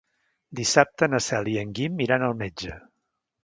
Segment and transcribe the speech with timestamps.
[0.59, 2.83] Dissabte na Cel i en Guim iran al metge.